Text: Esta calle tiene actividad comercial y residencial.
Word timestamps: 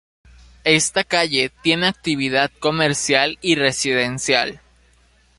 Esta 0.63 1.03
calle 1.03 1.51
tiene 1.61 1.85
actividad 1.85 2.49
comercial 2.59 3.37
y 3.39 3.53
residencial. 3.53 4.59